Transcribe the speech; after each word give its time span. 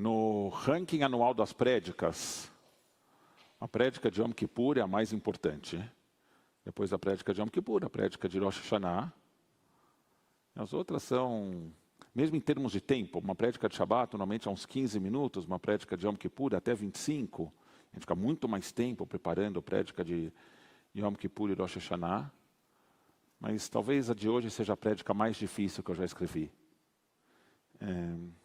No 0.00 0.48
ranking 0.48 1.02
anual 1.02 1.34
das 1.34 1.52
prédicas, 1.52 2.50
a 3.60 3.68
prédica 3.68 4.10
de 4.10 4.18
Yom 4.18 4.32
Kippur 4.32 4.78
é 4.78 4.80
a 4.80 4.86
mais 4.86 5.12
importante. 5.12 5.78
Depois 6.64 6.88
da 6.88 6.98
prédica 6.98 7.34
de 7.34 7.40
Yom 7.42 7.48
Kippur, 7.48 7.84
a 7.84 7.90
prédica 7.90 8.26
de 8.26 8.38
Rosh 8.38 8.60
Hashanah. 8.60 9.12
As 10.56 10.72
outras 10.72 11.02
são, 11.02 11.70
mesmo 12.14 12.34
em 12.34 12.40
termos 12.40 12.72
de 12.72 12.80
tempo, 12.80 13.18
uma 13.18 13.34
prédica 13.34 13.68
de 13.68 13.76
Shabbat 13.76 14.14
normalmente 14.14 14.48
é 14.48 14.50
uns 14.50 14.64
15 14.64 14.98
minutos, 14.98 15.44
uma 15.44 15.58
prédica 15.58 15.98
de 15.98 16.06
Yom 16.06 16.16
Kippur 16.16 16.54
até 16.54 16.74
25. 16.74 17.52
A 17.92 17.96
gente 17.96 18.00
fica 18.00 18.14
muito 18.14 18.48
mais 18.48 18.72
tempo 18.72 19.06
preparando 19.06 19.58
a 19.58 19.62
prédica 19.62 20.02
de 20.02 20.32
Yom 20.96 21.12
Kippur 21.12 21.50
e 21.50 21.52
Rosh 21.52 21.74
Hashanah. 21.74 22.32
Mas 23.38 23.68
talvez 23.68 24.08
a 24.08 24.14
de 24.14 24.30
hoje 24.30 24.50
seja 24.50 24.72
a 24.72 24.78
prédica 24.78 25.12
mais 25.12 25.36
difícil 25.36 25.82
que 25.82 25.90
eu 25.90 25.94
já 25.94 26.06
escrevi. 26.06 26.50
É... 27.78 28.40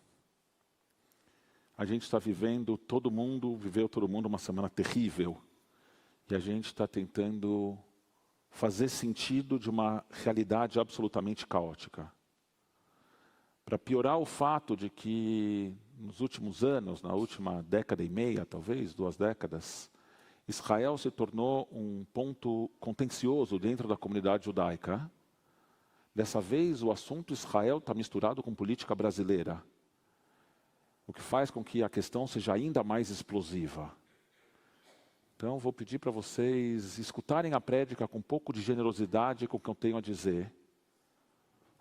A 1.78 1.84
gente 1.84 2.04
está 2.04 2.18
vivendo, 2.18 2.78
todo 2.78 3.12
mundo 3.12 3.58
viveu 3.58 3.90
todo 3.90 4.08
mundo 4.08 4.28
uma 4.28 4.38
semana 4.38 4.70
terrível. 4.70 5.38
E 6.30 6.34
a 6.34 6.40
gente 6.40 6.68
está 6.68 6.88
tentando 6.88 7.78
fazer 8.50 8.88
sentido 8.88 9.60
de 9.60 9.70
uma 9.70 10.04
realidade 10.10 10.80
absolutamente 10.80 11.46
caótica. 11.46 12.10
Para 13.66 13.78
piorar 13.78 14.18
o 14.18 14.26
fato 14.26 14.78
de 14.78 14.90
que 14.90 15.76
nos 16.00 16.22
últimos 16.22 16.64
anos, 16.64 17.02
na 17.02 17.14
última 17.14 17.62
década 17.64 18.04
e 18.04 18.10
meia, 18.10 18.46
talvez, 18.46 18.94
duas 18.94 19.18
décadas, 19.18 19.92
Israel 20.48 20.98
se 20.98 21.12
tornou 21.12 21.68
um 21.72 22.06
ponto 22.14 22.70
contencioso 22.80 23.60
dentro 23.60 23.88
da 23.88 23.98
comunidade 23.98 24.46
judaica. 24.46 25.12
Dessa 26.14 26.40
vez, 26.40 26.82
o 26.82 26.92
assunto 26.92 27.34
Israel 27.34 27.80
está 27.80 27.94
misturado 27.94 28.42
com 28.42 28.56
política 28.56 28.96
brasileira, 28.96 29.62
o 31.08 31.14
que 31.14 31.22
faz 31.22 31.52
com 31.52 31.64
que 31.64 31.84
a 31.84 31.90
questão 31.90 32.26
seja 32.26 32.54
ainda 32.54 32.84
mais 32.84 33.10
explosiva. 33.10 33.92
Então, 35.36 35.60
vou 35.60 35.74
pedir 35.74 36.00
para 36.00 36.12
vocês 36.12 36.98
escutarem 36.98 37.54
a 37.54 37.60
prédica 37.60 38.08
com 38.08 38.20
um 38.20 38.22
pouco 38.22 38.54
de 38.54 38.62
generosidade 38.62 39.48
com 39.48 39.58
o 39.58 39.60
que 39.60 39.70
eu 39.70 39.76
tenho 39.76 39.98
a 39.98 40.02
dizer. 40.02 40.52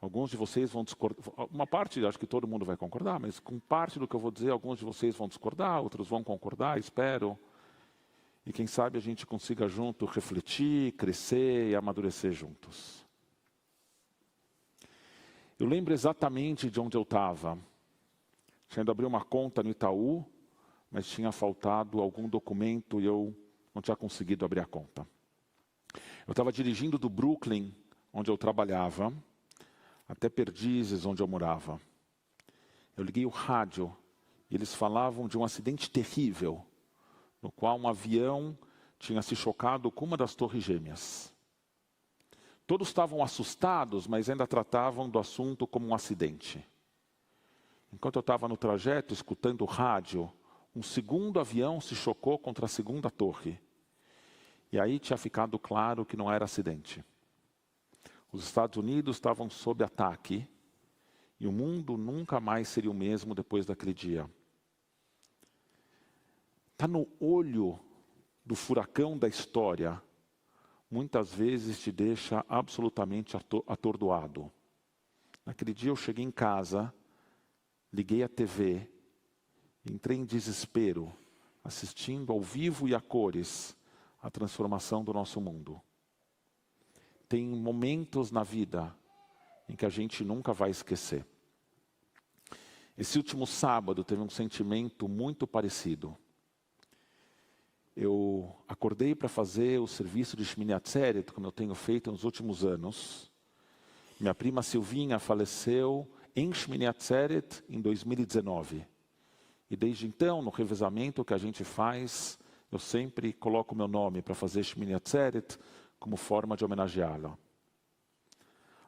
Alguns 0.00 0.28
de 0.28 0.36
vocês 0.36 0.70
vão 0.70 0.84
discordar, 0.84 1.24
uma 1.50 1.66
parte 1.66 2.04
acho 2.04 2.18
que 2.18 2.26
todo 2.26 2.46
mundo 2.46 2.64
vai 2.64 2.76
concordar, 2.76 3.18
mas 3.18 3.40
com 3.40 3.58
parte 3.58 3.98
do 3.98 4.06
que 4.06 4.14
eu 4.14 4.20
vou 4.20 4.30
dizer, 4.30 4.50
alguns 4.50 4.78
de 4.78 4.84
vocês 4.84 5.16
vão 5.16 5.28
discordar, 5.28 5.80
outros 5.80 6.08
vão 6.08 6.22
concordar, 6.22 6.78
espero. 6.78 7.38
E 8.44 8.52
quem 8.52 8.66
sabe 8.66 8.98
a 8.98 9.00
gente 9.00 9.24
consiga 9.24 9.66
junto 9.66 10.04
refletir, 10.04 10.92
crescer 10.92 11.70
e 11.70 11.74
amadurecer 11.74 12.32
juntos. 12.32 13.06
Eu 15.58 15.66
lembro 15.66 15.94
exatamente 15.94 16.68
de 16.68 16.80
onde 16.80 16.96
eu 16.96 17.02
estava. 17.02 17.56
Tinha 18.68 18.82
ido 18.82 18.90
abrir 18.90 19.06
uma 19.06 19.24
conta 19.24 19.62
no 19.62 19.70
Itaú, 19.70 20.24
mas 20.90 21.06
tinha 21.06 21.32
faltado 21.32 22.00
algum 22.00 22.28
documento 22.28 23.00
e 23.00 23.04
eu 23.04 23.36
não 23.74 23.82
tinha 23.82 23.96
conseguido 23.96 24.44
abrir 24.44 24.60
a 24.60 24.66
conta. 24.66 25.06
Eu 26.26 26.32
estava 26.32 26.52
dirigindo 26.52 26.98
do 26.98 27.08
Brooklyn, 27.08 27.74
onde 28.12 28.30
eu 28.30 28.38
trabalhava, 28.38 29.12
até 30.08 30.28
Perdizes, 30.28 31.04
onde 31.04 31.22
eu 31.22 31.26
morava. 31.26 31.80
Eu 32.96 33.04
liguei 33.04 33.26
o 33.26 33.30
rádio 33.30 33.94
e 34.50 34.54
eles 34.54 34.74
falavam 34.74 35.26
de 35.26 35.36
um 35.36 35.44
acidente 35.44 35.90
terrível, 35.90 36.64
no 37.42 37.50
qual 37.50 37.78
um 37.78 37.88
avião 37.88 38.56
tinha 38.98 39.20
se 39.20 39.34
chocado 39.34 39.90
com 39.90 40.04
uma 40.04 40.16
das 40.16 40.34
torres 40.34 40.62
gêmeas. 40.62 41.34
Todos 42.66 42.88
estavam 42.88 43.22
assustados, 43.22 44.06
mas 44.06 44.30
ainda 44.30 44.46
tratavam 44.46 45.10
do 45.10 45.18
assunto 45.18 45.66
como 45.66 45.88
um 45.88 45.94
acidente. 45.94 46.64
Enquanto 47.94 48.16
eu 48.16 48.20
estava 48.20 48.48
no 48.48 48.56
trajeto, 48.56 49.14
escutando 49.14 49.62
o 49.62 49.66
rádio, 49.66 50.28
um 50.74 50.82
segundo 50.82 51.38
avião 51.38 51.80
se 51.80 51.94
chocou 51.94 52.36
contra 52.36 52.64
a 52.66 52.68
segunda 52.68 53.08
torre. 53.08 53.56
E 54.72 54.80
aí 54.80 54.98
tinha 54.98 55.16
ficado 55.16 55.60
claro 55.60 56.04
que 56.04 56.16
não 56.16 56.30
era 56.30 56.44
acidente. 56.44 57.04
Os 58.32 58.42
Estados 58.42 58.78
Unidos 58.78 59.14
estavam 59.14 59.48
sob 59.48 59.84
ataque 59.84 60.44
e 61.38 61.46
o 61.46 61.52
mundo 61.52 61.96
nunca 61.96 62.40
mais 62.40 62.66
seria 62.66 62.90
o 62.90 62.94
mesmo 62.94 63.32
depois 63.32 63.64
daquele 63.64 63.94
dia. 63.94 64.28
Está 66.72 66.88
no 66.88 67.06
olho 67.20 67.78
do 68.44 68.56
furacão 68.56 69.16
da 69.16 69.28
história, 69.28 70.02
muitas 70.90 71.32
vezes 71.32 71.78
te 71.78 71.92
deixa 71.92 72.44
absolutamente 72.48 73.36
atordoado. 73.68 74.50
Naquele 75.46 75.72
dia 75.72 75.90
eu 75.90 75.96
cheguei 75.96 76.24
em 76.24 76.32
casa, 76.32 76.92
liguei 77.94 78.24
a 78.24 78.28
TV, 78.28 78.90
entrei 79.88 80.18
em 80.18 80.24
desespero, 80.24 81.16
assistindo 81.62 82.32
ao 82.32 82.40
vivo 82.40 82.88
e 82.88 82.94
a 82.94 83.00
cores 83.00 83.76
a 84.20 84.28
transformação 84.28 85.04
do 85.04 85.12
nosso 85.12 85.40
mundo. 85.40 85.80
Tem 87.28 87.46
momentos 87.46 88.32
na 88.32 88.42
vida 88.42 88.92
em 89.68 89.76
que 89.76 89.86
a 89.86 89.88
gente 89.88 90.24
nunca 90.24 90.52
vai 90.52 90.70
esquecer. 90.70 91.24
Esse 92.98 93.16
último 93.16 93.46
sábado 93.46 94.02
teve 94.02 94.22
um 94.22 94.28
sentimento 94.28 95.08
muito 95.08 95.46
parecido. 95.46 96.16
Eu 97.94 98.56
acordei 98.66 99.14
para 99.14 99.28
fazer 99.28 99.78
o 99.78 99.86
serviço 99.86 100.36
de 100.36 100.44
Shmini 100.44 100.72
Atzeret, 100.72 101.32
como 101.32 101.46
eu 101.46 101.52
tenho 101.52 101.74
feito 101.76 102.10
nos 102.10 102.24
últimos 102.24 102.64
anos. 102.64 103.30
Minha 104.18 104.34
prima 104.34 104.62
Silvinha 104.64 105.20
faleceu 105.20 106.10
em 106.36 106.52
Shmini 106.52 106.86
Atzeret 106.86 107.62
em 107.68 107.80
2019. 107.80 108.84
E 109.70 109.76
desde 109.76 110.06
então, 110.06 110.42
no 110.42 110.50
revezamento 110.50 111.24
que 111.24 111.34
a 111.34 111.38
gente 111.38 111.62
faz, 111.64 112.38
eu 112.70 112.78
sempre 112.78 113.32
coloco 113.32 113.74
meu 113.74 113.86
nome 113.86 114.20
para 114.20 114.34
fazer 114.34 114.64
Shmini 114.64 114.94
Atzeret 114.94 115.56
como 115.98 116.16
forma 116.16 116.56
de 116.56 116.64
homenageá-la. 116.64 117.38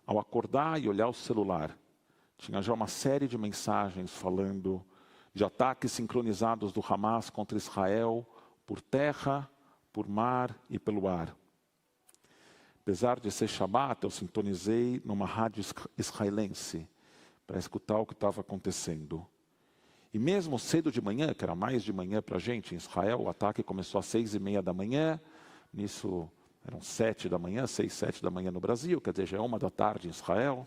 Ao 0.05 0.19
acordar 0.19 0.81
e 0.81 0.89
olhar 0.89 1.09
o 1.09 1.15
celular, 1.15 1.77
tinha 2.37 2.61
já 2.61 2.73
uma 2.73 2.89
série 2.89 3.29
de 3.29 3.39
mensagens 3.39 4.11
falando 4.13 4.85
de 5.33 5.45
ataques 5.45 5.93
sincronizados 5.93 6.73
do 6.73 6.85
Hamas 6.87 7.31
contra 7.31 7.57
Israel 7.57 8.27
por 8.67 8.81
terra, 8.81 9.49
por 9.93 10.09
mar 10.09 10.59
e 10.69 10.79
pelo 10.79 11.07
ar. 11.07 11.35
Apesar 12.83 13.19
de 13.19 13.31
ser 13.31 13.49
Shabat, 13.49 14.05
eu 14.05 14.11
sintonizei 14.11 15.01
numa 15.05 15.27
rádio 15.27 15.65
israelense 15.97 16.89
para 17.47 17.59
escutar 17.59 17.99
o 17.99 18.07
que 18.07 18.13
estava 18.13 18.41
acontecendo. 18.41 19.27
E 20.13 20.19
mesmo 20.19 20.59
cedo 20.59 20.91
de 20.91 21.01
manhã, 21.01 21.35
que 21.35 21.45
era 21.45 21.55
mais 21.55 21.83
de 21.83 21.93
manhã 21.93 22.23
para 22.23 22.37
a 22.37 22.41
gente, 22.41 22.75
em 22.75 22.79
Israel, 22.79 23.21
o 23.21 23.29
ataque 23.29 23.63
começou 23.63 23.99
às 23.99 24.07
seis 24.07 24.35
e 24.35 24.39
meia 24.39 24.63
da 24.63 24.73
manhã, 24.73 25.21
nisso 25.73 26.31
eram 26.65 26.81
sete 26.81 27.29
da 27.29 27.39
manhã, 27.39 27.67
seis, 27.67 27.93
sete 27.93 28.23
da 28.23 28.31
manhã 28.31 28.51
no 28.51 28.59
Brasil, 28.59 29.01
quer 29.01 29.13
dizer, 29.13 29.27
já 29.27 29.37
é 29.37 29.41
uma 29.41 29.59
da 29.59 29.71
tarde 29.71 30.09
em 30.09 30.11
Israel. 30.11 30.67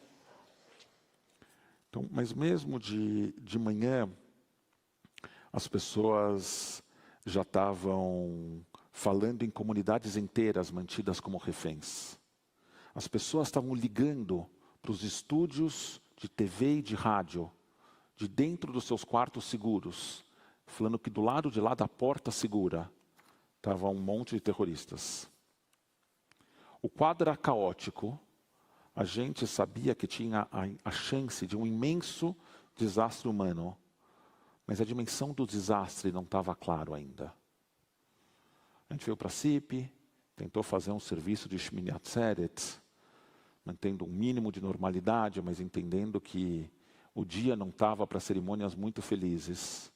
Então, 1.90 2.08
mas 2.12 2.32
mesmo 2.32 2.80
de, 2.80 3.34
de 3.34 3.58
manhã, 3.58 4.10
as 5.52 5.68
pessoas 5.68 6.84
já 7.26 7.42
estavam 7.42 8.64
falando 8.92 9.44
em 9.44 9.50
comunidades 9.50 10.16
inteiras 10.16 10.72
mantidas 10.72 11.20
como 11.20 11.38
reféns. 11.38 12.20
As 12.94 13.08
pessoas 13.08 13.48
estavam 13.48 13.74
ligando 13.74 14.48
para 14.82 14.92
os 14.92 15.04
estúdios 15.04 16.02
de 16.20 16.28
TV 16.28 16.76
e 16.76 16.82
de 16.82 16.96
rádio 16.96 17.50
de 18.16 18.28
dentro 18.28 18.74
dos 18.74 18.84
seus 18.84 19.06
quartos 19.06 19.46
seguros, 19.46 20.26
falando 20.68 21.00
que 21.00 21.10
do 21.10 21.22
lado 21.22 21.50
de 21.50 21.62
lá 21.62 21.74
da 21.74 21.88
porta 21.88 22.30
segura 22.30 22.92
estava 23.56 23.88
um 23.88 24.00
monte 24.00 24.36
de 24.36 24.42
terroristas. 24.42 25.30
O 26.82 26.90
quadro 26.90 27.30
era 27.30 27.38
caótico, 27.38 28.20
a 28.94 29.06
gente 29.06 29.48
sabia 29.48 29.96
que 29.96 30.06
tinha 30.06 30.46
a, 30.52 30.64
a 30.84 30.92
chance 30.92 31.48
de 31.48 31.56
um 31.56 31.66
imenso 31.66 32.36
desastre 32.76 33.30
humano, 33.30 33.78
mas 34.68 34.82
a 34.82 34.86
dimensão 34.86 35.32
do 35.32 35.48
desastre 35.48 36.12
não 36.12 36.24
estava 36.24 36.54
claro 36.54 36.94
ainda. 36.94 37.34
A 38.90 38.94
gente 38.94 39.06
veio 39.06 39.16
para 39.16 39.30
a 39.30 39.32
CIP, 39.32 39.90
tentou 40.36 40.64
fazer 40.64 40.92
um 40.92 41.00
serviço 41.00 41.48
de 41.48 41.58
Shmini 41.58 41.92
Atzeret, 41.92 42.82
mantendo 43.70 44.04
um 44.04 44.08
mínimo 44.08 44.52
de 44.52 44.60
normalidade, 44.60 45.40
mas 45.44 45.60
entendendo 45.60 46.20
que 46.20 46.68
o 47.14 47.24
dia 47.24 47.56
não 47.56 47.70
estava 47.70 48.08
para 48.08 48.20
cerimônias 48.20 48.74
muito 48.74 49.00
felizes. 49.00 49.92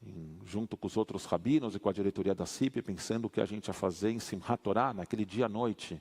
Em, 0.00 0.38
junto 0.44 0.76
com 0.76 0.86
os 0.86 0.96
outros 0.96 1.24
rabinos 1.24 1.74
e 1.74 1.80
com 1.80 1.88
a 1.88 1.92
diretoria 1.92 2.36
da 2.36 2.46
CIP, 2.46 2.80
pensando 2.80 3.24
o 3.24 3.30
que 3.30 3.40
a 3.40 3.44
gente 3.44 3.66
ia 3.66 3.74
fazer 3.74 4.10
em 4.10 4.20
Simchat 4.20 4.62
Torah, 4.62 4.94
naquele 4.94 5.24
dia 5.24 5.46
à 5.46 5.48
noite. 5.48 6.00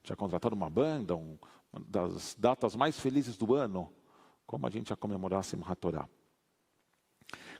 Tinha 0.00 0.14
contratado 0.14 0.54
uma 0.54 0.70
banda, 0.70 1.16
um, 1.16 1.36
uma 1.72 1.84
das 1.88 2.36
datas 2.38 2.76
mais 2.76 3.00
felizes 3.00 3.36
do 3.36 3.54
ano, 3.54 3.92
como 4.46 4.64
a 4.64 4.70
gente 4.70 4.90
ia 4.90 4.96
comemorar 4.96 5.42
Simchat 5.42 5.80
Torah. 5.80 6.08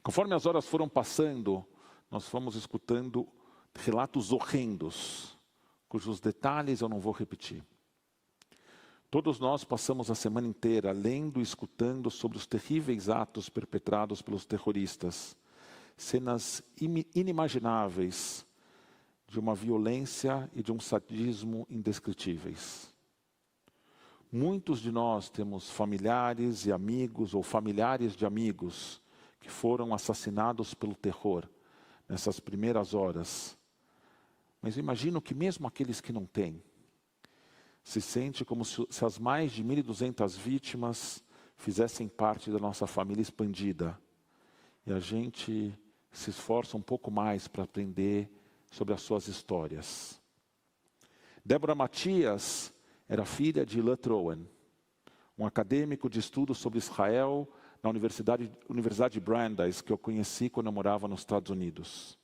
Conforme 0.05 0.37
as 0.37 0.47
horas 0.47 0.67
foram 0.69 0.89
passando, 0.89 1.67
nós 2.09 2.29
fomos 2.29 2.55
escutando 2.55 3.27
relatos 3.75 4.31
horrendos, 4.31 5.37
cujos 5.89 6.21
detalhes 6.21 6.81
eu 6.81 6.89
não 6.89 7.01
vou 7.01 7.13
repetir. 7.13 7.65
Todos 9.17 9.41
nós 9.41 9.65
passamos 9.65 10.11
a 10.11 10.15
semana 10.15 10.47
inteira 10.47 10.93
lendo 10.93 11.41
e 11.41 11.43
escutando 11.43 12.11
sobre 12.11 12.37
os 12.37 12.47
terríveis 12.47 13.09
atos 13.09 13.49
perpetrados 13.49 14.21
pelos 14.21 14.45
terroristas, 14.45 15.35
cenas 15.97 16.63
inimagináveis 17.15 18.47
de 19.27 19.41
uma 19.41 19.55
violência 19.55 20.51
e 20.55 20.63
de 20.63 20.71
um 20.71 20.79
sadismo 20.79 21.67
indescritíveis. 21.71 22.95
Muitos 24.31 24.81
de 24.81 24.93
nós 24.93 25.31
temos 25.31 25.71
familiares 25.71 26.67
e 26.67 26.71
amigos 26.71 27.33
ou 27.33 27.43
familiares 27.43 28.15
de 28.15 28.27
amigos 28.27 29.01
que 29.41 29.49
foram 29.49 29.95
assassinados 29.95 30.75
pelo 30.75 30.95
terror 30.95 31.49
nessas 32.07 32.39
primeiras 32.39 32.93
horas. 32.93 33.57
Mas 34.61 34.77
imagino 34.77 35.23
que 35.23 35.35
mesmo 35.35 35.67
aqueles 35.67 36.03
que 36.03 36.13
não 36.13 36.27
têm, 36.27 36.63
se 37.87 38.01
sente 38.01 38.45
como 38.45 38.65
se, 38.65 38.85
se 38.91 39.05
as 39.05 39.17
mais 39.17 39.53
de 39.53 39.63
1.200 39.63 40.37
vítimas 40.37 41.23
fizessem 41.57 42.09
parte 42.09 42.51
da 42.51 42.59
nossa 42.59 42.85
família 42.85 43.23
expandida. 43.23 43.97
E 44.85 44.93
a 44.93 44.99
gente 44.99 45.73
se 46.11 46.31
esforça 46.31 46.77
um 46.77 46.83
pouco 46.83 47.13
mais 47.13 47.47
para 47.47 47.63
aprender 47.63 48.29
sobre 48.73 48.93
as 48.93 49.03
suas 49.03 49.29
histórias. 49.29 50.21
Débora 51.45 51.77
Matias 51.77 52.75
era 53.09 53.25
filha 53.25 53.65
de 53.65 53.81
Lutrowen, 53.81 54.51
um 55.39 55.47
acadêmico 55.47 56.11
de 56.11 56.19
estudos 56.19 56.59
sobre 56.59 56.81
Israel 56.81 57.49
na 57.81 57.89
Universidade, 57.89 58.51
Universidade 58.69 59.21
Brandeis, 59.21 59.81
que 59.81 59.93
eu 59.93 59.99
conheci 59.99 60.51
quando 60.51 60.67
eu 60.67 60.73
morava 60.73 61.07
nos 61.07 61.21
Estados 61.21 61.53
Unidos. 61.53 62.19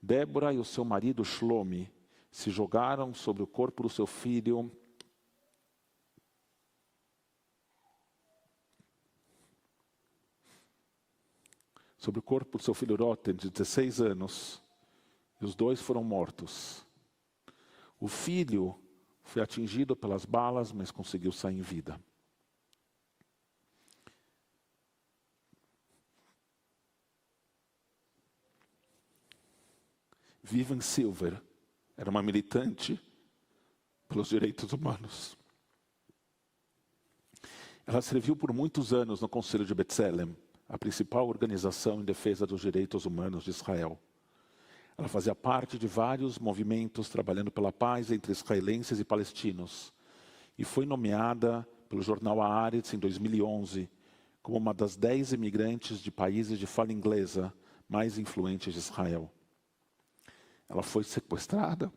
Débora 0.00 0.54
e 0.54 0.58
o 0.58 0.64
seu 0.64 0.86
marido 0.86 1.22
Shlomi 1.22 1.92
se 2.34 2.50
jogaram 2.50 3.14
sobre 3.14 3.44
o 3.44 3.46
corpo 3.46 3.84
do 3.84 3.88
seu 3.88 4.08
filho. 4.08 4.68
Sobre 11.96 12.18
o 12.18 12.22
corpo 12.22 12.58
do 12.58 12.64
seu 12.64 12.74
filho 12.74 12.96
Rotten, 12.96 13.36
de 13.36 13.48
16 13.48 14.00
anos, 14.00 14.60
e 15.40 15.44
os 15.44 15.54
dois 15.54 15.80
foram 15.80 16.02
mortos. 16.02 16.84
O 18.00 18.08
filho 18.08 18.82
foi 19.22 19.40
atingido 19.40 19.94
pelas 19.94 20.24
balas, 20.24 20.72
mas 20.72 20.90
conseguiu 20.90 21.30
sair 21.30 21.58
em 21.58 21.62
vida. 21.62 22.02
Vivian 30.42 30.80
Silver 30.80 31.40
era 31.96 32.10
uma 32.10 32.22
militante 32.22 33.00
pelos 34.08 34.28
direitos 34.28 34.72
humanos. 34.72 35.36
Ela 37.86 38.00
serviu 38.00 38.34
por 38.34 38.52
muitos 38.52 38.92
anos 38.92 39.20
no 39.20 39.28
Conselho 39.28 39.64
de 39.64 39.74
Betzelem, 39.74 40.36
a 40.68 40.78
principal 40.78 41.28
organização 41.28 42.00
em 42.00 42.04
defesa 42.04 42.46
dos 42.46 42.62
direitos 42.62 43.04
humanos 43.04 43.44
de 43.44 43.50
Israel. 43.50 44.00
Ela 44.96 45.08
fazia 45.08 45.34
parte 45.34 45.78
de 45.78 45.86
vários 45.86 46.38
movimentos 46.38 47.08
trabalhando 47.08 47.50
pela 47.50 47.72
paz 47.72 48.10
entre 48.10 48.32
israelenses 48.32 49.00
e 49.00 49.04
palestinos 49.04 49.92
e 50.56 50.64
foi 50.64 50.86
nomeada 50.86 51.66
pelo 51.88 52.00
jornal 52.00 52.40
Haaretz 52.40 52.94
em 52.94 52.98
2011 52.98 53.90
como 54.42 54.58
uma 54.58 54.74
das 54.74 54.96
dez 54.96 55.32
imigrantes 55.32 55.98
de 56.00 56.10
países 56.10 56.58
de 56.58 56.66
fala 56.66 56.92
inglesa 56.92 57.52
mais 57.88 58.18
influentes 58.18 58.72
de 58.72 58.78
Israel. 58.78 59.30
Ela 60.68 60.82
foi 60.82 61.04
sequestrada. 61.04 61.92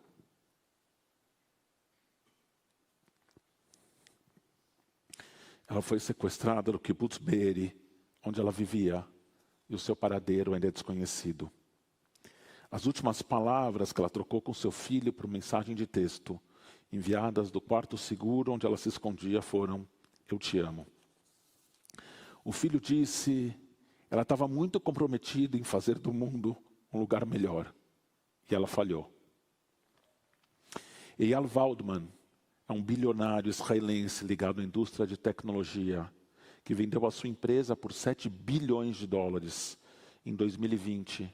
Ela 5.68 5.82
foi 5.82 6.00
sequestrada 6.00 6.72
no 6.72 6.80
kibbutz 6.80 7.18
Be'eri, 7.18 7.76
onde 8.24 8.40
ela 8.40 8.52
vivia, 8.52 9.06
e 9.70 9.76
o 9.76 9.80
seu 9.80 9.96
paradeiro 9.96 10.54
ainda 10.54 10.68
é 10.68 10.72
desconhecido. 10.72 11.52
As 12.72 12.86
últimas 12.86 13.22
palavras 13.22 13.92
que 13.92 14.00
ela 14.00 14.10
trocou 14.10 14.42
com 14.42 14.54
seu 14.54 14.72
filho 14.72 15.12
por 15.12 15.28
mensagem 15.28 15.76
de 15.76 15.86
texto, 15.86 16.40
enviadas 16.92 17.52
do 17.52 17.60
quarto 17.60 17.98
seguro 17.98 18.54
onde 18.54 18.66
ela 18.66 18.78
se 18.78 18.90
escondia, 18.90 19.42
foram: 19.42 19.88
Eu 20.30 20.38
te 20.38 20.58
amo. 20.58 20.88
O 22.44 22.52
filho 22.52 22.80
disse: 22.80 23.54
ela 24.10 24.22
estava 24.22 24.48
muito 24.48 24.80
comprometida 24.80 25.58
em 25.58 25.64
fazer 25.64 26.00
do 26.00 26.14
mundo 26.14 26.56
um 26.92 27.00
lugar 27.00 27.26
melhor 27.26 27.74
e 28.50 28.56
ela 28.56 28.68
falhou. 28.68 29.12
Eyal 31.20 31.46
Waldman 31.48 32.08
é 32.68 32.74
um 32.74 32.82
bilionário 32.82 33.50
israelense 33.50 34.26
ligado 34.26 34.62
à 34.62 34.64
indústria 34.64 35.08
de 35.08 35.18
tecnologia, 35.18 36.10
que 36.64 36.74
vendeu 36.74 37.06
a 37.06 37.12
sua 37.12 37.30
empresa 37.30 37.76
por 37.76 37.94
7 37.94 38.30
bilhões 38.30 38.98
de 38.98 39.08
dólares 39.08 39.78
em 40.26 40.36
2020 40.36 41.34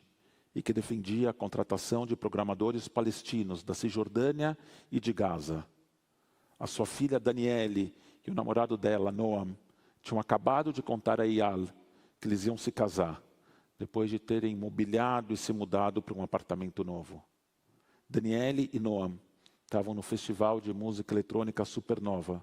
e 0.56 0.62
que 0.62 0.72
defendia 0.72 1.32
a 1.32 1.34
contratação 1.34 2.06
de 2.06 2.16
programadores 2.16 2.88
palestinos 2.88 3.64
da 3.64 3.74
Cisjordânia 3.74 4.58
e 4.92 5.00
de 5.00 5.12
Gaza. 5.12 5.66
A 6.60 6.68
sua 6.68 6.86
filha 6.86 7.20
Daniele 7.20 7.96
e 8.26 8.30
o 8.30 8.34
namorado 8.34 8.78
dela, 8.78 9.12
Noam, 9.12 9.58
tinham 10.02 10.20
acabado 10.20 10.72
de 10.72 10.84
contar 10.84 11.20
a 11.20 11.26
Eyal 11.26 11.66
que 12.20 12.28
eles 12.28 12.46
iam 12.46 12.58
se 12.58 12.72
casar 12.72 13.23
depois 13.84 14.10
de 14.10 14.18
terem 14.18 14.56
mobiliado 14.56 15.34
e 15.34 15.38
se 15.38 15.52
mudado 15.52 16.02
para 16.02 16.14
um 16.14 16.24
apartamento 16.24 16.86
novo. 16.86 17.22
Daniele 18.08 18.70
e 18.72 18.80
Noam 18.80 19.20
estavam 19.66 19.94
no 19.94 20.02
festival 20.02 20.62
de 20.62 20.74
música 20.74 21.14
eletrônica 21.14 21.66
Supernova 21.66 22.42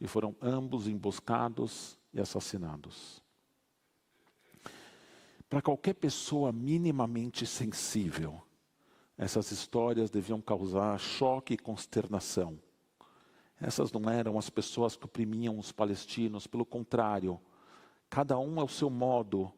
e 0.00 0.08
foram 0.08 0.34
ambos 0.42 0.88
emboscados 0.88 1.96
e 2.12 2.20
assassinados. 2.20 3.22
Para 5.48 5.62
qualquer 5.62 5.94
pessoa 5.94 6.50
minimamente 6.50 7.46
sensível, 7.46 8.42
essas 9.16 9.52
histórias 9.52 10.10
deviam 10.10 10.40
causar 10.40 10.98
choque 10.98 11.54
e 11.54 11.56
consternação. 11.56 12.58
Essas 13.60 13.92
não 13.92 14.10
eram 14.10 14.36
as 14.36 14.50
pessoas 14.50 14.96
que 14.96 15.04
oprimiam 15.04 15.56
os 15.56 15.70
palestinos, 15.70 16.48
pelo 16.48 16.66
contrário, 16.66 17.40
cada 18.10 18.36
um 18.40 18.58
ao 18.58 18.66
seu 18.66 18.90
modo 18.90 19.52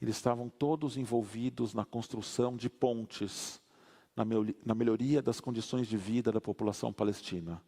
eles 0.00 0.16
estavam 0.16 0.48
todos 0.48 0.96
envolvidos 0.96 1.74
na 1.74 1.84
construção 1.84 2.56
de 2.56 2.70
pontes, 2.70 3.60
na 4.64 4.74
melhoria 4.74 5.20
das 5.20 5.40
condições 5.40 5.86
de 5.86 5.96
vida 5.96 6.32
da 6.32 6.40
população 6.40 6.92
palestina. 6.92 7.62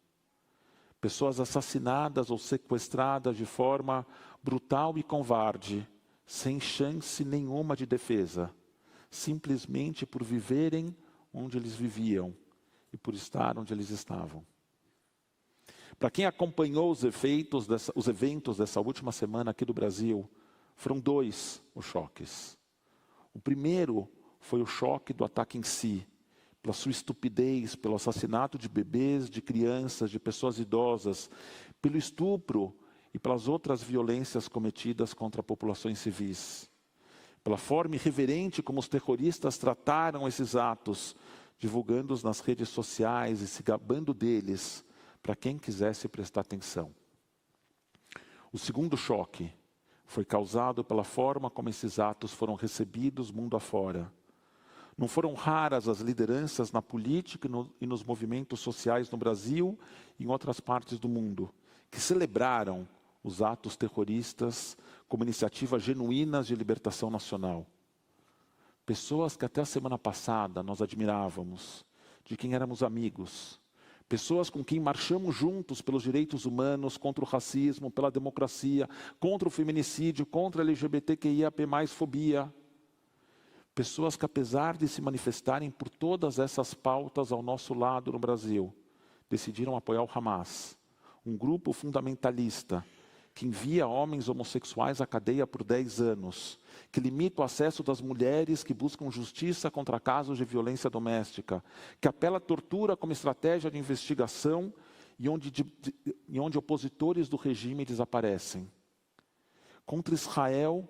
Pessoas 1.01 1.41
assassinadas 1.41 2.31
ou 2.31 2.39
sequestradas 2.39 3.37
de 3.37 3.45
forma 3.45 4.07
brutal 4.43 4.97
e 4.97 5.03
covarde, 5.03 5.87
sem 6.25 6.61
chance 6.61 7.25
nenhuma 7.25 7.77
de 7.77 7.85
defesa, 7.85 8.55
simplesmente 9.11 10.07
por 10.07 10.23
viverem 10.23 10.97
onde 11.33 11.59
eles 11.59 11.75
viviam 11.75 12.35
e 12.93 12.97
por 12.97 13.15
estar 13.15 13.59
onde 13.59 13.75
eles 13.75 13.91
estavam. 13.91 14.47
Para 15.99 16.11
quem 16.11 16.25
acompanhou 16.25 16.91
os, 16.91 17.05
efeitos 17.05 17.67
dessa, 17.67 17.93
os 17.95 18.09
eventos 18.09 18.59
dessa 18.59 18.81
última 18.81 19.13
semana 19.13 19.51
aqui 19.51 19.65
do 19.65 19.75
Brasil, 19.75 20.29
foram 20.77 20.99
dois 20.99 21.63
os 21.75 21.85
choques. 21.85 22.59
O 23.35 23.41
primeiro 23.41 24.09
foi 24.41 24.61
o 24.61 24.67
choque 24.67 25.13
do 25.13 25.25
ataque 25.25 25.57
em 25.57 25.63
si, 25.63 26.07
pela 26.63 26.73
sua 26.73 26.91
estupidez, 26.91 27.75
pelo 27.75 27.97
assassinato 27.97 28.59
de 28.59 28.69
bebês, 28.69 29.29
de 29.29 29.41
crianças, 29.41 30.11
de 30.11 30.19
pessoas 30.19 30.59
idosas, 30.59 31.31
pelo 31.81 31.97
estupro 31.97 32.77
e 33.13 33.19
pelas 33.19 33.49
outras 33.49 33.83
violências 33.83 34.49
cometidas 34.49 35.13
contra 35.13 35.43
populações 35.43 35.99
civis. 35.99 36.71
Pela 37.43 37.57
forma 37.57 37.97
irreverente 37.97 38.63
como 38.63 38.79
os 38.79 38.89
terroristas 38.89 39.59
trataram 39.59 40.29
esses 40.29 40.55
atos, 40.55 41.17
divulgando-os 41.59 42.23
nas 42.23 42.41
redes 42.41 42.69
sociais 42.69 43.41
e 43.41 43.49
se 43.49 43.63
gabando 43.63 44.15
deles, 44.15 44.85
para 45.23 45.37
quem 45.37 45.59
quisesse 45.59 46.09
prestar 46.09 46.43
atenção. 46.43 46.95
O 48.53 48.59
segundo 48.59 48.97
choque 48.97 49.53
foi 50.13 50.27
causado 50.27 50.85
pela 50.85 51.05
forma 51.05 51.49
como 51.49 51.71
esses 51.71 51.99
atos 51.99 52.35
foram 52.35 52.55
recebidos 52.55 53.31
mundo 53.31 53.57
afora. 53.57 54.13
Não 54.97 55.09
foram 55.09 55.33
raras 55.33 55.89
as 55.89 56.01
lideranças 56.01 56.71
na 56.71 56.83
política 56.83 57.49
e, 57.49 57.51
no, 57.51 57.75
e 57.81 57.87
nos 57.87 58.05
movimentos 58.05 58.61
sociais 58.61 59.11
no 59.11 59.17
Brasil 59.17 59.79
e 60.19 60.25
em 60.25 60.29
outras 60.29 60.61
partes 60.61 60.99
do 60.99 61.09
mundo, 61.09 61.53
que 61.91 61.99
celebraram 61.99 62.87
os 63.25 63.41
atos 63.41 63.75
terroristas 63.75 64.77
como 65.09 65.25
iniciativas 65.25 65.83
genuínas 65.83 66.47
de 66.47 66.55
libertação 66.55 67.09
nacional. 67.09 67.67
Pessoas 68.85 69.35
que 69.35 69.47
até 69.47 69.63
a 69.63 69.65
semana 69.65 69.97
passada 69.97 70.63
nós 70.63 70.83
admirávamos, 70.83 71.87
de 72.23 72.37
quem 72.37 72.55
éramos 72.55 72.83
amigos, 72.83 73.59
Pessoas 74.13 74.51
com 74.51 74.63
quem 74.63 74.79
marchamos 74.79 75.35
juntos 75.35 75.81
pelos 75.81 76.03
direitos 76.03 76.45
humanos, 76.45 76.99
contra 76.99 77.25
o 77.25 77.27
racismo, 77.27 77.91
pela 77.91 78.11
democracia, 78.11 78.87
contra 79.19 79.49
o 79.49 79.51
feminicídio, 79.51 80.27
contra 80.27 80.61
a 80.61 80.65
LGBTQIAP+, 80.67 81.87
fobia. 81.89 82.53
Pessoas 83.75 84.15
que 84.15 84.27
apesar 84.27 84.77
de 84.77 84.87
se 84.87 85.01
manifestarem 85.01 85.71
por 85.71 85.89
todas 85.89 86.39
essas 86.39 86.75
pautas 86.75 87.33
ao 87.33 87.43
nosso 87.43 87.73
lado 87.73 88.13
no 88.13 88.19
Brasil, 88.19 88.71
decidiram 89.31 89.77
apoiar 89.77 90.03
o 90.03 90.11
Hamas, 90.15 90.77
um 91.25 91.35
grupo 91.35 91.73
fundamentalista 91.73 92.85
que 93.35 93.47
envia 93.47 93.87
homens 93.87 94.29
homossexuais 94.29 95.01
à 95.01 95.07
cadeia 95.07 95.47
por 95.47 95.65
10 95.65 96.01
anos, 96.01 96.59
que 96.91 97.01
limita 97.01 97.41
o 97.41 97.45
acesso 97.45 97.83
das 97.83 98.01
mulheres 98.01 98.63
que 98.63 98.75
buscam 98.75 99.11
justiça 99.11 99.71
contra 99.71 99.99
casos 99.99 100.37
de 100.37 100.45
violência 100.45 100.91
doméstica, 100.91 101.65
que 102.01 102.09
apela 102.09 102.37
à 102.37 102.41
tortura 102.41 102.97
como 102.97 103.13
estratégia 103.13 103.71
de 103.71 103.79
investigação 103.79 104.73
e 105.19 105.29
onde, 105.29 105.51
de, 105.51 105.63
de, 105.63 105.95
e 106.29 106.39
onde 106.39 106.59
opositores 106.59 107.29
do 107.29 107.37
regime 107.37 107.85
desaparecem. 107.85 108.71
Contra 109.87 110.15
Israel 110.15 110.87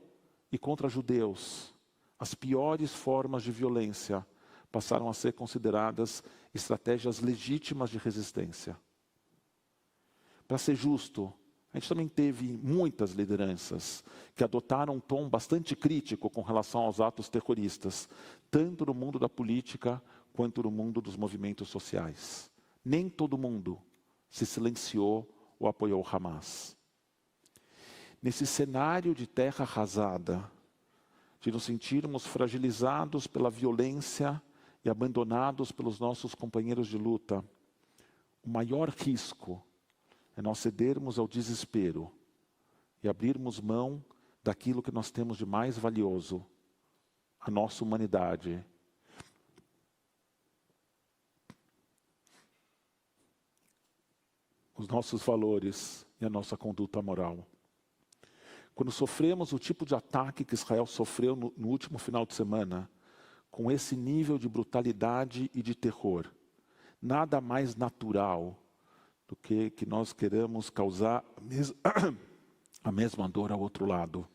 e 0.50 0.58
contra 0.58 0.88
judeus, 0.88 1.72
as 2.18 2.34
piores 2.34 2.92
formas 2.92 3.42
de 3.42 3.52
violência 3.52 4.26
passaram 4.70 5.08
a 5.08 5.14
ser 5.14 5.32
consideradas 5.32 6.22
estratégias 6.54 7.20
legítimas 7.20 7.90
de 7.90 7.98
resistência. 7.98 8.76
Para 10.48 10.58
ser 10.58 10.74
justo, 10.74 11.32
a 11.72 11.78
gente 11.78 11.88
também 11.88 12.08
teve 12.08 12.52
muitas 12.52 13.12
lideranças 13.12 14.04
que 14.36 14.44
adotaram 14.44 14.96
um 14.96 15.00
tom 15.00 15.26
bastante 15.26 15.74
crítico 15.74 16.28
com 16.28 16.42
relação 16.42 16.82
aos 16.82 17.00
atos 17.00 17.30
terroristas, 17.30 18.08
tanto 18.50 18.84
no 18.84 18.92
mundo 18.92 19.18
da 19.18 19.28
política 19.28 20.02
quanto 20.34 20.62
no 20.62 20.70
mundo 20.70 21.00
dos 21.00 21.16
movimentos 21.16 21.70
sociais. 21.70 22.50
Nem 22.84 23.08
todo 23.08 23.38
mundo 23.38 23.80
se 24.28 24.44
silenciou 24.44 25.26
ou 25.58 25.66
apoiou 25.66 26.06
Hamas. 26.10 26.76
Nesse 28.22 28.46
cenário 28.46 29.14
de 29.14 29.26
terra 29.26 29.64
arrasada, 29.64 30.50
de 31.40 31.50
nos 31.50 31.64
sentirmos 31.64 32.26
fragilizados 32.26 33.26
pela 33.26 33.50
violência 33.50 34.40
e 34.84 34.90
abandonados 34.90 35.72
pelos 35.72 35.98
nossos 35.98 36.34
companheiros 36.34 36.86
de 36.86 36.98
luta, 36.98 37.42
o 38.44 38.50
maior 38.50 38.90
risco 38.90 39.62
é 40.36 40.42
nós 40.42 40.58
cedermos 40.58 41.18
ao 41.18 41.28
desespero 41.28 42.12
e 43.02 43.08
abrirmos 43.08 43.60
mão 43.60 44.02
daquilo 44.42 44.82
que 44.82 44.92
nós 44.92 45.10
temos 45.10 45.36
de 45.36 45.46
mais 45.46 45.78
valioso, 45.78 46.44
a 47.40 47.50
nossa 47.50 47.84
humanidade. 47.84 48.64
Os 54.74 54.88
nossos 54.88 55.22
valores 55.22 56.06
e 56.20 56.24
a 56.24 56.30
nossa 56.30 56.56
conduta 56.56 57.00
moral. 57.02 57.46
Quando 58.74 58.90
sofremos 58.90 59.52
o 59.52 59.58
tipo 59.58 59.84
de 59.84 59.94
ataque 59.94 60.44
que 60.44 60.54
Israel 60.54 60.86
sofreu 60.86 61.36
no, 61.36 61.52
no 61.56 61.68
último 61.68 61.98
final 61.98 62.24
de 62.24 62.34
semana, 62.34 62.90
com 63.50 63.70
esse 63.70 63.94
nível 63.96 64.38
de 64.38 64.48
brutalidade 64.48 65.50
e 65.52 65.62
de 65.62 65.74
terror, 65.74 66.32
nada 67.00 67.40
mais 67.40 67.76
natural 67.76 68.61
do 69.32 69.36
que 69.36 69.70
que 69.70 69.86
nós 69.86 70.12
queremos 70.12 70.68
causar 70.68 71.24
a, 71.34 71.40
mes 71.40 71.72
a 72.84 72.92
mesma 72.92 73.26
dor 73.26 73.50
ao 73.50 73.58
outro 73.58 73.86
lado. 73.86 74.28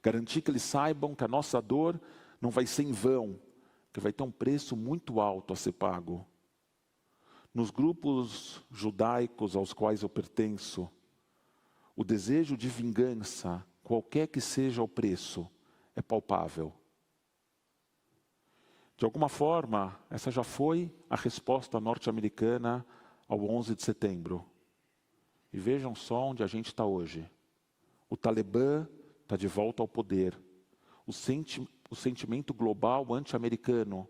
Garantir 0.00 0.42
que 0.42 0.50
eles 0.52 0.62
saibam 0.62 1.12
que 1.12 1.24
a 1.24 1.28
nossa 1.28 1.60
dor 1.60 2.00
não 2.40 2.48
vai 2.48 2.64
ser 2.64 2.84
em 2.84 2.92
vão, 2.92 3.36
que 3.92 3.98
vai 3.98 4.12
ter 4.12 4.22
um 4.22 4.30
preço 4.30 4.76
muito 4.76 5.20
alto 5.20 5.52
a 5.52 5.56
ser 5.56 5.72
pago. 5.72 6.24
Nos 7.52 7.72
grupos 7.72 8.64
judaicos 8.70 9.56
aos 9.56 9.72
quais 9.72 10.02
eu 10.02 10.08
pertenço, 10.08 10.88
o 11.96 12.04
desejo 12.04 12.56
de 12.56 12.68
vingança, 12.68 13.66
qualquer 13.82 14.28
que 14.28 14.40
seja 14.40 14.80
o 14.80 14.86
preço, 14.86 15.50
é 15.96 16.00
palpável. 16.00 16.72
De 18.96 19.04
alguma 19.04 19.28
forma, 19.28 19.98
essa 20.08 20.30
já 20.30 20.44
foi 20.44 20.94
a 21.10 21.16
resposta 21.16 21.80
norte-americana 21.80 22.86
ao 23.28 23.38
11 23.48 23.74
de 23.74 23.82
setembro. 23.82 24.44
E 25.52 25.58
vejam 25.58 25.94
só 25.94 26.24
onde 26.24 26.42
a 26.42 26.46
gente 26.46 26.66
está 26.66 26.84
hoje. 26.84 27.30
O 28.08 28.16
Talibã 28.16 28.88
está 29.22 29.36
de 29.36 29.46
volta 29.46 29.82
ao 29.82 29.88
poder. 29.88 30.38
O, 31.06 31.12
senti 31.12 31.68
o 31.90 31.94
sentimento 31.94 32.52
global 32.54 33.12
anti-americano 33.12 34.08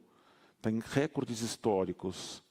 está 0.57 0.71
em 0.71 0.81
recordes 0.81 1.41
históricos. 1.41 2.43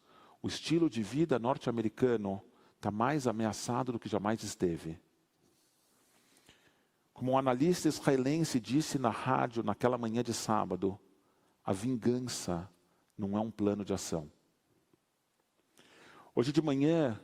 O 0.42 0.48
estilo 0.48 0.90
de 0.90 1.02
vida 1.02 1.40
norte-americano 1.40 2.44
está 2.76 2.92
mais 2.92 3.28
ameaçado 3.28 3.92
do 3.92 4.00
que 4.00 4.10
jamais 4.10 4.44
esteve. 4.44 5.00
Como 7.14 7.32
um 7.32 7.38
analista 7.38 7.88
israelense 7.88 8.60
disse 8.60 9.00
na 9.00 9.10
rádio 9.10 9.64
naquela 9.64 9.98
manhã 9.98 10.24
de 10.24 10.34
sábado, 10.34 11.00
a 11.66 11.74
vingança 11.74 12.70
não 13.18 13.36
é 13.36 13.42
um 13.42 13.50
plano 13.50 13.84
de 13.84 13.92
ação. 13.92 14.32
Hoje 16.40 16.52
de 16.52 16.62
manhã, 16.62 17.20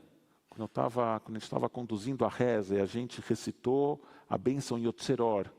quando, 0.50 0.62
eu 0.62 0.68
tava, 0.68 1.20
quando 1.20 1.36
a 1.36 1.40
gente 1.40 1.44
estava 1.44 1.70
conduzindo 1.70 2.26
a 2.26 2.28
reza 2.28 2.76
e 2.76 2.82
a 2.82 2.86
gente 2.88 3.22
recitou 3.22 4.04
a 4.28 4.40
bênção 4.40 4.80
Yotzeror, 4.80 5.54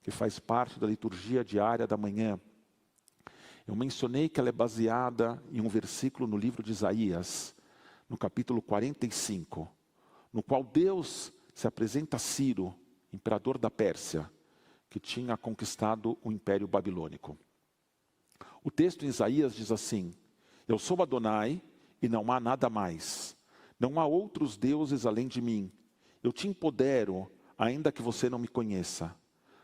que 0.00 0.10
faz 0.10 0.38
parte 0.38 0.80
da 0.80 0.86
liturgia 0.86 1.44
diária 1.44 1.86
da 1.86 1.98
manhã, 1.98 2.40
eu 3.66 3.76
mencionei 3.76 4.26
que 4.26 4.40
ela 4.40 4.48
é 4.48 4.52
baseada 4.52 5.38
em 5.52 5.60
um 5.60 5.68
versículo 5.68 6.26
no 6.26 6.38
livro 6.38 6.62
de 6.62 6.72
Isaías, 6.72 7.54
no 8.08 8.16
capítulo 8.16 8.62
45, 8.62 9.70
no 10.32 10.42
qual 10.42 10.64
Deus 10.64 11.30
se 11.52 11.66
apresenta 11.66 12.16
a 12.16 12.18
Ciro, 12.18 12.74
imperador 13.12 13.58
da 13.58 13.70
Pérsia, 13.70 14.30
que 14.88 14.98
tinha 14.98 15.36
conquistado 15.36 16.16
o 16.22 16.32
Império 16.32 16.66
Babilônico. 16.66 17.36
O 18.62 18.70
texto 18.70 19.04
em 19.04 19.08
Isaías 19.08 19.54
diz 19.54 19.70
assim: 19.70 20.14
Eu 20.66 20.78
sou 20.78 21.02
Adonai, 21.02 21.60
e 22.04 22.08
não 22.08 22.30
há 22.30 22.38
nada 22.38 22.68
mais. 22.68 23.34
Não 23.80 23.98
há 23.98 24.06
outros 24.06 24.56
deuses 24.58 25.06
além 25.06 25.26
de 25.26 25.40
mim. 25.40 25.72
Eu 26.22 26.32
te 26.32 26.46
empodero, 26.46 27.30
ainda 27.56 27.90
que 27.90 28.02
você 28.02 28.28
não 28.28 28.38
me 28.38 28.46
conheça, 28.46 29.14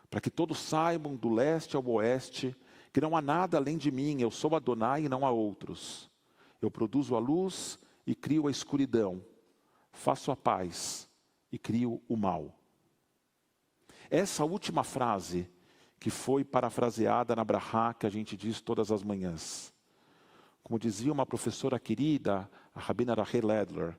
para 0.09 0.21
que 0.21 0.31
todos 0.31 0.59
saibam 0.59 1.17
do 1.17 1.29
leste 1.29 1.77
ao 1.77 1.87
oeste 1.87 2.57
que 2.93 3.01
não 3.01 3.17
há 3.17 3.21
nada 3.21 3.59
além 3.59 3.77
de 3.77 3.91
mim, 3.91 4.21
eu 4.21 4.31
sou 4.31 4.57
Adonai 4.57 5.05
e 5.05 5.09
não 5.09 5.25
há 5.25 5.31
outros. 5.31 6.11
Eu 6.61 6.71
produzo 6.71 7.15
a 7.15 7.19
luz 7.19 7.79
e 8.07 8.15
crio 8.15 8.49
a 8.49 8.51
escuridão, 8.51 9.25
faço 9.93 10.33
a 10.33 10.37
paz 10.37 11.09
e 11.53 11.59
crio 11.59 12.03
o 12.09 12.17
mal. 12.17 12.59
Essa 14.11 14.45
última 14.45 14.83
frase, 14.83 15.49
que 16.01 16.11
foi 16.11 16.43
parafraseada 16.43 17.37
na 17.37 17.45
Brahá, 17.45 17.95
que 17.95 18.07
a 18.07 18.11
gente 18.11 18.37
diz 18.37 18.61
todas 18.61 18.91
as 18.91 19.03
manhãs, 19.03 19.73
como 20.71 20.79
dizia 20.79 21.11
uma 21.11 21.27
professora 21.27 21.81
querida, 21.81 22.49
a 22.73 22.79
Rabina 22.79 23.13
Rachel 23.13 23.45
Ledler, 23.45 23.99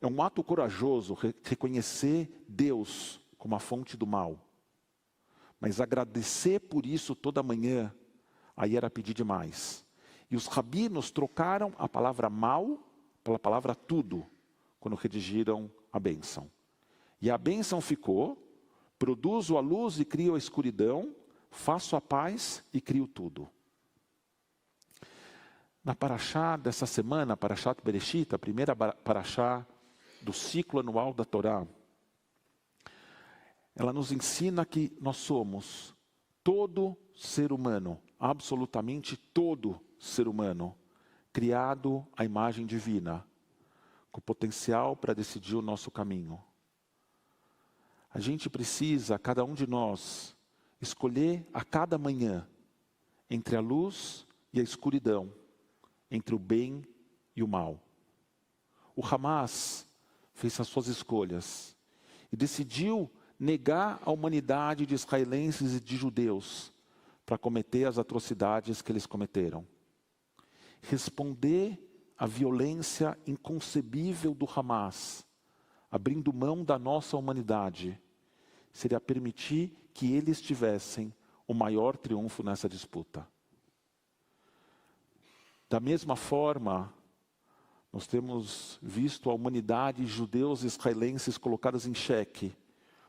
é 0.00 0.06
um 0.06 0.22
ato 0.22 0.40
corajoso 0.44 1.18
reconhecer 1.42 2.44
Deus 2.46 3.20
como 3.36 3.56
a 3.56 3.58
fonte 3.58 3.96
do 3.96 4.06
mal. 4.06 4.38
Mas 5.58 5.80
agradecer 5.80 6.60
por 6.60 6.86
isso 6.86 7.16
toda 7.16 7.42
manhã, 7.42 7.92
aí 8.56 8.76
era 8.76 8.88
pedir 8.88 9.14
demais. 9.14 9.84
E 10.30 10.36
os 10.36 10.46
rabinos 10.46 11.10
trocaram 11.10 11.72
a 11.76 11.88
palavra 11.88 12.30
mal 12.30 12.78
pela 13.24 13.36
palavra 13.36 13.74
tudo, 13.74 14.24
quando 14.78 14.94
redigiram 14.94 15.68
a 15.92 15.98
bênção. 15.98 16.48
E 17.20 17.28
a 17.28 17.36
bênção 17.36 17.80
ficou, 17.80 18.38
produzo 18.96 19.56
a 19.56 19.60
luz 19.60 19.98
e 19.98 20.04
crio 20.04 20.36
a 20.36 20.38
escuridão, 20.38 21.12
faço 21.50 21.96
a 21.96 22.00
paz 22.00 22.62
e 22.72 22.80
crio 22.80 23.08
tudo. 23.08 23.50
Na 25.84 25.96
Paraxá 25.96 26.56
dessa 26.56 26.86
semana, 26.86 27.36
Paraxá 27.36 27.74
Bereshit, 27.82 28.32
a 28.32 28.38
primeira 28.38 28.76
Paraxá 28.76 29.66
do 30.20 30.32
ciclo 30.32 30.78
anual 30.78 31.12
da 31.12 31.24
Torá, 31.24 31.66
ela 33.74 33.92
nos 33.92 34.12
ensina 34.12 34.64
que 34.64 34.96
nós 35.00 35.16
somos 35.16 35.92
todo 36.44 36.96
ser 37.16 37.52
humano, 37.52 38.00
absolutamente 38.16 39.16
todo 39.16 39.80
ser 39.98 40.28
humano, 40.28 40.76
criado 41.32 42.06
à 42.16 42.24
imagem 42.24 42.64
divina, 42.64 43.26
com 44.12 44.20
potencial 44.20 44.94
para 44.94 45.14
decidir 45.14 45.56
o 45.56 45.62
nosso 45.62 45.90
caminho. 45.90 46.40
A 48.14 48.20
gente 48.20 48.48
precisa, 48.48 49.18
cada 49.18 49.44
um 49.44 49.54
de 49.54 49.66
nós, 49.66 50.36
escolher 50.80 51.44
a 51.52 51.64
cada 51.64 51.98
manhã 51.98 52.46
entre 53.28 53.56
a 53.56 53.60
luz 53.60 54.24
e 54.52 54.60
a 54.60 54.62
escuridão 54.62 55.41
entre 56.12 56.34
o 56.34 56.38
bem 56.38 56.86
e 57.34 57.42
o 57.42 57.48
mal. 57.48 57.82
O 58.94 59.04
Hamas 59.04 59.88
fez 60.34 60.60
as 60.60 60.68
suas 60.68 60.86
escolhas 60.86 61.74
e 62.30 62.36
decidiu 62.36 63.10
negar 63.40 63.98
a 64.04 64.12
humanidade 64.12 64.84
de 64.84 64.94
israelenses 64.94 65.74
e 65.74 65.80
de 65.80 65.96
judeus 65.96 66.70
para 67.24 67.38
cometer 67.38 67.86
as 67.86 67.98
atrocidades 67.98 68.82
que 68.82 68.92
eles 68.92 69.06
cometeram. 69.06 69.66
Responder 70.82 71.78
à 72.18 72.26
violência 72.26 73.18
inconcebível 73.26 74.34
do 74.34 74.46
Hamas, 74.54 75.26
abrindo 75.90 76.30
mão 76.30 76.62
da 76.62 76.78
nossa 76.78 77.16
humanidade, 77.16 77.98
seria 78.70 79.00
permitir 79.00 79.74
que 79.94 80.12
eles 80.12 80.42
tivessem 80.42 81.14
o 81.48 81.54
maior 81.54 81.96
triunfo 81.96 82.42
nessa 82.42 82.68
disputa. 82.68 83.26
Da 85.72 85.80
mesma 85.80 86.16
forma, 86.16 86.92
Nós 87.90 88.06
temos 88.06 88.78
visto 88.82 89.30
a 89.30 89.34
humanidade, 89.34 90.04
judeus 90.06 90.64
e 90.64 90.66
israelenses 90.66 91.38
colocadas 91.38 91.86
em 91.86 91.94
xeque 91.94 92.54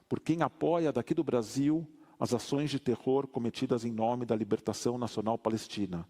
por 0.08 0.22
quem 0.22 0.42
apoia 0.42 0.90
daqui 0.90 1.14
do 1.14 1.26
Brasil 1.26 1.86
as 2.18 2.34
ações 2.34 2.70
de 2.70 2.80
terror 2.80 3.28
cometidas 3.28 3.84
em 3.84 3.92
nome 3.92 4.26
da 4.26 4.34
libertação 4.34 4.98
nacional 4.98 5.38
palestina, 5.38 6.08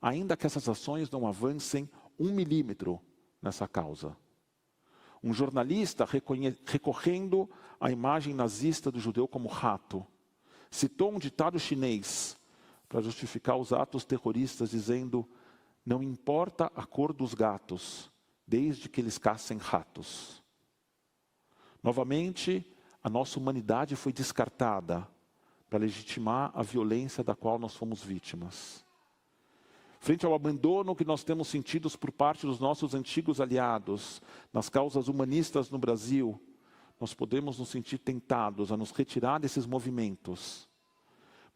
ainda 0.00 0.36
que 0.36 0.44
essas 0.44 0.68
ações 0.68 1.10
não 1.10 1.26
avancem 1.26 1.88
um 2.18 2.34
milímetro 2.34 3.00
nessa 3.40 3.66
causa. 3.66 4.14
Um 5.22 5.32
jornalista 5.32 6.06
recorrendo 6.66 7.48
à 7.80 7.90
imagem 7.90 8.34
nazista 8.34 8.90
do 8.90 9.00
judeu 9.00 9.26
como 9.26 9.48
rato, 9.48 10.06
citou 10.70 11.14
um 11.14 11.18
ditado 11.18 11.58
chinês 11.58 12.36
para 12.88 13.00
justificar 13.00 13.56
os 13.56 13.72
atos 13.72 14.04
terroristas, 14.04 14.70
dizendo: 14.70 15.26
Não 15.88 16.02
importa 16.02 16.70
a 16.76 16.84
cor 16.84 17.14
dos 17.14 17.32
gatos, 17.32 18.12
desde 18.46 18.90
que 18.90 19.00
eles 19.00 19.16
caçem 19.16 19.56
ratos. 19.56 20.44
Novamente, 21.82 22.62
a 23.02 23.08
nossa 23.08 23.38
humanidade 23.38 23.96
foi 23.96 24.12
descartada 24.12 25.08
para 25.70 25.78
legitimar 25.78 26.52
a 26.54 26.62
violência 26.62 27.24
da 27.24 27.34
qual 27.34 27.58
nós 27.58 27.74
fomos 27.74 28.02
vítimas. 28.02 28.84
Frente 29.98 30.26
ao 30.26 30.34
abandono 30.34 30.94
que 30.94 31.06
nós 31.06 31.24
temos 31.24 31.48
sentido 31.48 31.88
por 31.96 32.12
parte 32.12 32.44
dos 32.44 32.60
nossos 32.60 32.94
antigos 32.94 33.40
aliados 33.40 34.20
nas 34.52 34.68
causas 34.68 35.08
humanistas 35.08 35.70
no 35.70 35.78
Brasil, 35.78 36.38
nós 37.00 37.14
podemos 37.14 37.58
nos 37.58 37.70
sentir 37.70 37.96
tentados 37.96 38.70
a 38.70 38.76
nos 38.76 38.90
retirar 38.90 39.40
desses 39.40 39.64
movimentos. 39.64 40.68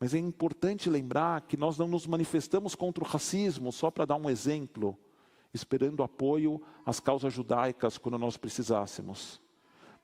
Mas 0.02 0.14
é 0.14 0.18
importante 0.18 0.90
lembrar 0.90 1.42
que 1.42 1.56
nós 1.56 1.78
não 1.78 1.86
nos 1.86 2.08
manifestamos 2.08 2.74
contra 2.74 3.04
o 3.04 3.06
racismo, 3.06 3.70
só 3.70 3.88
para 3.88 4.04
dar 4.04 4.16
um 4.16 4.28
exemplo, 4.28 4.98
esperando 5.54 6.02
apoio 6.02 6.60
às 6.84 6.98
causas 6.98 7.32
judaicas 7.32 7.98
quando 7.98 8.18
nós 8.18 8.36
precisássemos. 8.36 9.40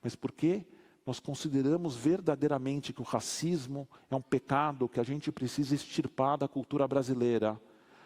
Mas 0.00 0.14
porque 0.14 0.64
nós 1.04 1.18
consideramos 1.18 1.96
verdadeiramente 1.96 2.92
que 2.92 3.00
o 3.00 3.04
racismo 3.04 3.88
é 4.08 4.14
um 4.14 4.22
pecado 4.22 4.88
que 4.88 5.00
a 5.00 5.02
gente 5.02 5.32
precisa 5.32 5.74
extirpar 5.74 6.38
da 6.38 6.46
cultura 6.46 6.86
brasileira 6.86 7.60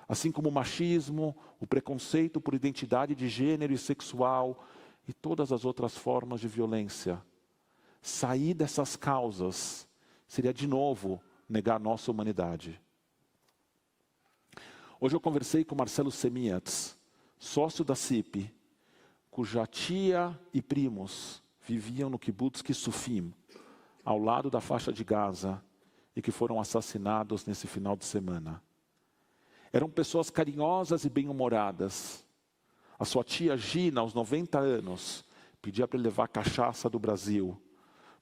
assim 0.09 0.33
como 0.33 0.49
o 0.49 0.53
machismo, 0.53 1.37
o 1.61 1.67
preconceito 1.67 2.41
por 2.41 2.55
identidade 2.55 3.15
de 3.15 3.29
gênero 3.29 3.75
e 3.75 3.79
sexual 3.79 4.67
e 5.07 5.13
todas 5.13 5.53
as 5.53 5.67
outras 5.67 5.95
formas 5.95 6.41
de 6.41 6.49
violência. 6.49 7.23
Sair 8.01 8.55
dessas 8.55 8.97
causas 8.97 9.87
seria 10.27 10.55
de 10.55 10.67
novo 10.67 11.21
negar 11.53 11.79
nossa 11.79 12.11
humanidade. 12.11 12.81
Hoje 14.99 15.15
eu 15.15 15.21
conversei 15.21 15.65
com 15.65 15.75
Marcelo 15.75 16.11
Semiatz, 16.11 16.99
sócio 17.39 17.85
da 17.85 17.95
CIP, 17.95 18.53
cuja 19.31 19.67
tia 19.67 20.39
e 20.53 20.63
primos 20.63 21.43
viviam 21.61 22.09
no 22.09 22.19
kibbutz 22.19 22.63
Kisufim, 22.63 23.35
ao 24.05 24.19
lado 24.19 24.51
da 24.51 24.61
faixa 24.61 24.93
de 24.93 25.05
Gaza, 25.05 25.63
e 26.17 26.23
que 26.23 26.31
foram 26.31 26.59
assassinados 26.59 27.47
nesse 27.47 27.67
final 27.67 27.97
de 27.97 28.05
semana. 28.05 28.63
Eram 29.73 29.89
pessoas 29.89 30.31
carinhosas 30.31 31.05
e 31.05 31.11
bem-humoradas. 31.11 32.27
A 32.99 33.05
sua 33.05 33.25
tia 33.25 33.57
Gina, 33.57 34.01
aos 34.01 34.13
90 34.13 34.59
anos, 34.59 35.25
pedia 35.61 35.87
para 35.87 35.97
ele 35.97 36.05
levar 36.05 36.29
cachaça 36.29 36.89
do 36.91 36.99
Brasil, 36.99 37.61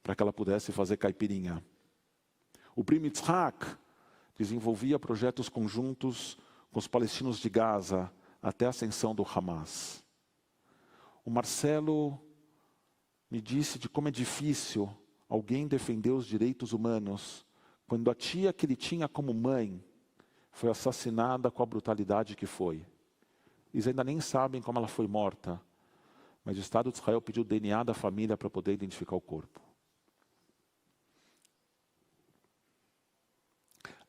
para 0.02 0.14
que 0.14 0.22
ela 0.22 0.32
pudesse 0.32 0.72
fazer 0.72 0.96
caipirinha. 0.96 1.62
O 2.80 2.82
primo 2.82 3.04
Yitzhak 3.04 3.76
desenvolvia 4.38 4.98
projetos 4.98 5.50
conjuntos 5.50 6.38
com 6.72 6.78
os 6.78 6.88
palestinos 6.88 7.38
de 7.38 7.50
Gaza 7.50 8.10
até 8.40 8.64
a 8.64 8.70
ascensão 8.70 9.14
do 9.14 9.22
Hamas. 9.22 10.02
O 11.22 11.28
Marcelo 11.30 12.18
me 13.30 13.38
disse 13.38 13.78
de 13.78 13.86
como 13.86 14.08
é 14.08 14.10
difícil 14.10 14.88
alguém 15.28 15.68
defender 15.68 16.08
os 16.08 16.24
direitos 16.24 16.72
humanos 16.72 17.44
quando 17.86 18.10
a 18.10 18.14
tia 18.14 18.50
que 18.50 18.64
ele 18.64 18.76
tinha 18.76 19.06
como 19.06 19.34
mãe 19.34 19.84
foi 20.50 20.70
assassinada 20.70 21.50
com 21.50 21.62
a 21.62 21.66
brutalidade 21.66 22.34
que 22.34 22.46
foi. 22.46 22.86
Eles 23.74 23.88
ainda 23.88 24.02
nem 24.02 24.22
sabem 24.22 24.62
como 24.62 24.78
ela 24.78 24.88
foi 24.88 25.06
morta, 25.06 25.60
mas 26.42 26.56
o 26.56 26.60
Estado 26.60 26.90
de 26.90 26.96
Israel 26.96 27.20
pediu 27.20 27.42
o 27.42 27.46
DNA 27.46 27.84
da 27.84 27.92
família 27.92 28.38
para 28.38 28.48
poder 28.48 28.72
identificar 28.72 29.16
o 29.16 29.20
corpo. 29.20 29.69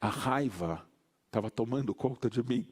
A 0.02 0.10
raiva 0.10 0.84
estava 1.28 1.52
tomando 1.52 1.94
conta 1.94 2.28
de 2.28 2.42
mim. 2.42 2.68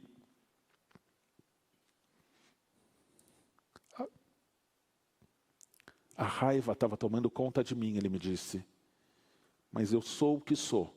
A 6.18 6.26
raiva 6.26 6.74
estava 6.74 6.98
tomando 6.98 7.30
conta 7.30 7.64
de 7.64 7.76
mim, 7.76 7.96
ele 7.96 8.10
me 8.10 8.18
disse. 8.18 8.66
Mas 9.72 9.94
eu 9.94 10.02
sou 10.02 10.38
o 10.38 10.42
que 10.42 10.56
sou. 10.56 10.94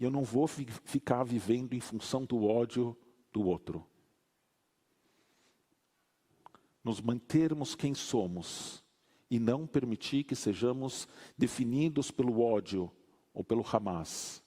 E 0.00 0.04
eu 0.04 0.10
não 0.10 0.24
vou 0.24 0.48
fi 0.48 0.66
ficar 0.84 1.22
vivendo 1.22 1.74
em 1.74 1.80
função 1.80 2.24
do 2.24 2.44
ódio 2.44 2.96
do 3.30 3.46
outro. 3.46 3.86
Nos 6.82 7.00
mantermos 7.00 7.74
quem 7.74 7.94
somos 7.94 8.82
e 9.30 9.38
não 9.38 9.66
permitir 9.66 10.24
que 10.24 10.34
sejamos 10.34 11.06
definidos 11.36 12.10
pelo 12.10 12.40
ódio 12.40 12.90
ou 13.32 13.44
pelo 13.44 13.64
Hamas. 13.64 14.43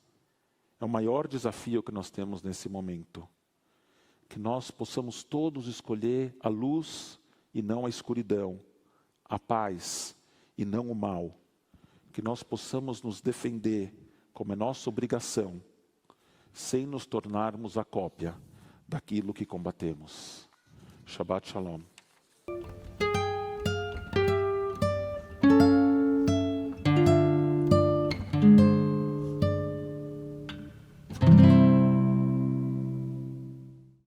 É 0.79 0.85
o 0.85 0.89
maior 0.89 1.27
desafio 1.27 1.81
que 1.81 1.91
nós 1.91 2.09
temos 2.09 2.43
nesse 2.43 2.69
momento. 2.69 3.27
Que 4.29 4.39
nós 4.39 4.69
possamos 4.69 5.23
todos 5.23 5.67
escolher 5.67 6.35
a 6.39 6.49
luz 6.49 7.19
e 7.53 7.61
não 7.61 7.85
a 7.85 7.89
escuridão, 7.89 8.59
a 9.25 9.39
paz 9.39 10.15
e 10.57 10.65
não 10.65 10.91
o 10.91 10.95
mal. 10.95 11.33
Que 12.11 12.21
nós 12.21 12.43
possamos 12.43 13.01
nos 13.01 13.21
defender 13.21 13.93
como 14.33 14.53
é 14.53 14.55
nossa 14.55 14.89
obrigação, 14.89 15.61
sem 16.53 16.85
nos 16.85 17.05
tornarmos 17.05 17.77
a 17.77 17.83
cópia 17.83 18.35
daquilo 18.87 19.33
que 19.33 19.45
combatemos. 19.45 20.47
Shabbat 21.05 21.49
Shalom. 21.49 21.96